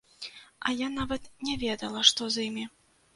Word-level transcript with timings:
А 0.69 0.73
я 0.79 0.87
нават 0.93 1.27
не 1.49 1.53
ведала, 1.65 2.01
што 2.11 2.31
з 2.37 2.47
імі. 2.47 2.65